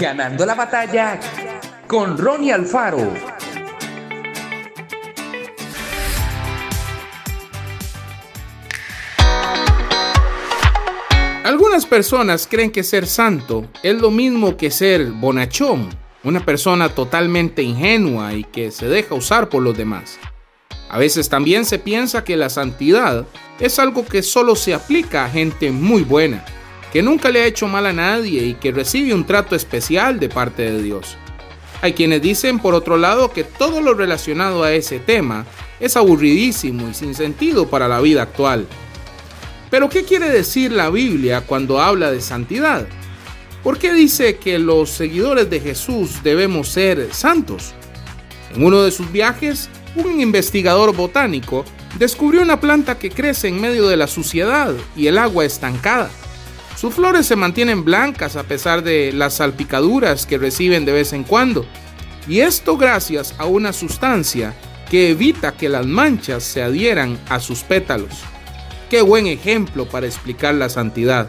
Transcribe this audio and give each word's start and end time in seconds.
Ganando 0.00 0.46
la 0.46 0.54
batalla 0.54 1.20
con 1.86 2.16
Ronnie 2.16 2.54
Alfaro. 2.54 3.12
Algunas 11.44 11.84
personas 11.84 12.48
creen 12.50 12.70
que 12.70 12.82
ser 12.82 13.06
santo 13.06 13.68
es 13.82 14.00
lo 14.00 14.10
mismo 14.10 14.56
que 14.56 14.70
ser 14.70 15.04
bonachón, 15.04 15.90
una 16.24 16.46
persona 16.46 16.88
totalmente 16.88 17.62
ingenua 17.62 18.32
y 18.32 18.44
que 18.44 18.70
se 18.70 18.88
deja 18.88 19.14
usar 19.14 19.50
por 19.50 19.62
los 19.62 19.76
demás. 19.76 20.18
A 20.88 20.96
veces 20.96 21.28
también 21.28 21.66
se 21.66 21.78
piensa 21.78 22.24
que 22.24 22.38
la 22.38 22.48
santidad 22.48 23.26
es 23.58 23.78
algo 23.78 24.06
que 24.06 24.22
solo 24.22 24.56
se 24.56 24.72
aplica 24.72 25.26
a 25.26 25.28
gente 25.28 25.70
muy 25.70 26.04
buena, 26.04 26.42
que 26.92 27.02
nunca 27.02 27.30
le 27.30 27.42
ha 27.42 27.46
hecho 27.46 27.68
mal 27.68 27.86
a 27.86 27.92
nadie 27.92 28.44
y 28.44 28.54
que 28.54 28.72
recibe 28.72 29.14
un 29.14 29.24
trato 29.24 29.54
especial 29.54 30.18
de 30.18 30.28
parte 30.28 30.70
de 30.70 30.82
Dios. 30.82 31.16
Hay 31.82 31.94
quienes 31.94 32.20
dicen, 32.20 32.58
por 32.58 32.74
otro 32.74 32.98
lado, 32.98 33.32
que 33.32 33.44
todo 33.44 33.80
lo 33.80 33.94
relacionado 33.94 34.62
a 34.62 34.72
ese 34.72 34.98
tema 34.98 35.46
es 35.78 35.96
aburridísimo 35.96 36.88
y 36.88 36.94
sin 36.94 37.14
sentido 37.14 37.68
para 37.68 37.88
la 37.88 38.00
vida 38.00 38.22
actual. 38.22 38.66
Pero 39.70 39.88
¿qué 39.88 40.04
quiere 40.04 40.28
decir 40.28 40.72
la 40.72 40.90
Biblia 40.90 41.42
cuando 41.42 41.80
habla 41.80 42.10
de 42.10 42.20
santidad? 42.20 42.86
¿Por 43.62 43.78
qué 43.78 43.92
dice 43.92 44.36
que 44.36 44.58
los 44.58 44.90
seguidores 44.90 45.48
de 45.48 45.60
Jesús 45.60 46.22
debemos 46.22 46.68
ser 46.68 47.14
santos? 47.14 47.72
En 48.54 48.64
uno 48.64 48.82
de 48.82 48.90
sus 48.90 49.10
viajes, 49.12 49.70
un 49.94 50.20
investigador 50.20 50.94
botánico 50.94 51.64
descubrió 51.98 52.42
una 52.42 52.60
planta 52.60 52.98
que 52.98 53.10
crece 53.10 53.48
en 53.48 53.60
medio 53.60 53.86
de 53.86 53.96
la 53.96 54.06
suciedad 54.06 54.74
y 54.96 55.06
el 55.06 55.18
agua 55.18 55.44
estancada. 55.44 56.10
Sus 56.80 56.94
flores 56.94 57.26
se 57.26 57.36
mantienen 57.36 57.84
blancas 57.84 58.36
a 58.36 58.44
pesar 58.44 58.82
de 58.82 59.12
las 59.12 59.34
salpicaduras 59.34 60.24
que 60.24 60.38
reciben 60.38 60.86
de 60.86 60.92
vez 60.92 61.12
en 61.12 61.24
cuando, 61.24 61.66
y 62.26 62.40
esto 62.40 62.78
gracias 62.78 63.34
a 63.36 63.44
una 63.44 63.74
sustancia 63.74 64.54
que 64.90 65.10
evita 65.10 65.52
que 65.52 65.68
las 65.68 65.84
manchas 65.84 66.42
se 66.42 66.62
adhieran 66.62 67.18
a 67.28 67.38
sus 67.38 67.64
pétalos. 67.64 68.22
Qué 68.88 69.02
buen 69.02 69.26
ejemplo 69.26 69.90
para 69.90 70.06
explicar 70.06 70.54
la 70.54 70.70
santidad. 70.70 71.28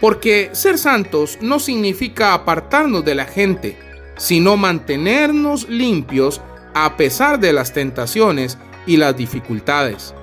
Porque 0.00 0.50
ser 0.54 0.76
santos 0.76 1.38
no 1.40 1.60
significa 1.60 2.34
apartarnos 2.34 3.04
de 3.04 3.14
la 3.14 3.26
gente, 3.26 3.78
sino 4.16 4.56
mantenernos 4.56 5.68
limpios 5.68 6.40
a 6.74 6.96
pesar 6.96 7.38
de 7.38 7.52
las 7.52 7.72
tentaciones 7.72 8.58
y 8.88 8.96
las 8.96 9.16
dificultades. 9.16 10.16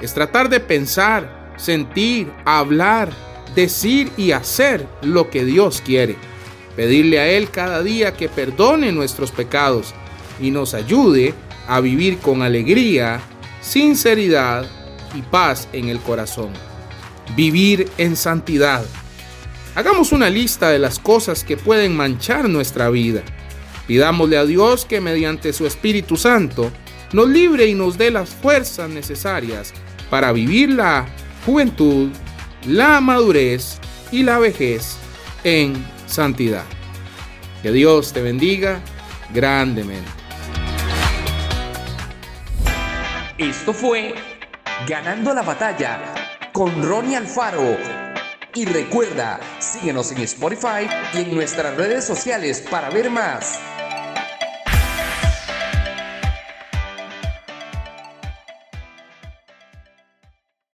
Es 0.00 0.14
tratar 0.14 0.48
de 0.48 0.60
pensar, 0.60 1.52
sentir, 1.58 2.32
hablar, 2.46 3.10
decir 3.54 4.10
y 4.16 4.32
hacer 4.32 4.86
lo 5.02 5.30
que 5.30 5.44
Dios 5.44 5.82
quiere. 5.84 6.16
Pedirle 6.76 7.20
a 7.20 7.28
Él 7.28 7.50
cada 7.50 7.82
día 7.82 8.14
que 8.14 8.28
perdone 8.28 8.92
nuestros 8.92 9.30
pecados 9.30 9.94
y 10.40 10.50
nos 10.50 10.74
ayude 10.74 11.34
a 11.68 11.80
vivir 11.80 12.18
con 12.18 12.42
alegría, 12.42 13.20
sinceridad 13.60 14.66
y 15.14 15.22
paz 15.22 15.68
en 15.72 15.88
el 15.88 16.00
corazón. 16.00 16.50
Vivir 17.36 17.88
en 17.98 18.16
santidad. 18.16 18.84
Hagamos 19.74 20.12
una 20.12 20.28
lista 20.28 20.70
de 20.70 20.78
las 20.78 20.98
cosas 20.98 21.44
que 21.44 21.56
pueden 21.56 21.96
manchar 21.96 22.48
nuestra 22.48 22.90
vida. 22.90 23.22
Pidámosle 23.86 24.36
a 24.36 24.44
Dios 24.44 24.84
que 24.84 25.00
mediante 25.00 25.52
su 25.52 25.66
Espíritu 25.66 26.16
Santo 26.16 26.70
nos 27.12 27.28
libre 27.28 27.66
y 27.66 27.74
nos 27.74 27.98
dé 27.98 28.10
las 28.10 28.30
fuerzas 28.30 28.88
necesarias 28.88 29.72
para 30.10 30.32
vivir 30.32 30.70
la 30.70 31.06
juventud 31.44 32.10
la 32.66 33.00
madurez 33.00 33.78
y 34.10 34.22
la 34.22 34.38
vejez 34.38 34.96
en 35.44 35.84
santidad. 36.06 36.64
Que 37.62 37.72
Dios 37.72 38.12
te 38.12 38.22
bendiga 38.22 38.80
grandemente. 39.32 40.10
Esto 43.38 43.72
fue 43.72 44.14
Ganando 44.86 45.32
la 45.32 45.42
batalla 45.42 46.00
con 46.52 46.82
Ronnie 46.82 47.16
Alfaro. 47.16 47.76
Y 48.52 48.64
recuerda, 48.64 49.38
síguenos 49.60 50.10
en 50.10 50.18
Spotify 50.22 50.88
y 51.14 51.18
en 51.18 51.34
nuestras 51.34 51.76
redes 51.76 52.04
sociales 52.04 52.64
para 52.68 52.90
ver 52.90 53.08
más. 53.08 53.60